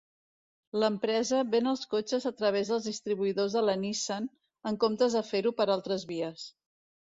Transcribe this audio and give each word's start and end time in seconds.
L'empresa 0.83 1.41
ven 1.55 1.69
els 1.73 1.83
cotxes 1.91 2.25
a 2.31 2.33
travès 2.41 2.73
dels 2.75 2.89
distribuïdors 2.91 3.59
de 3.61 3.65
la 3.69 3.77
Nissan 3.85 4.29
en 4.73 4.83
comptes 4.87 5.19
de 5.21 5.27
fer-ho 5.33 5.57
per 5.63 5.71
altres 5.79 6.11
vies. 6.17 6.53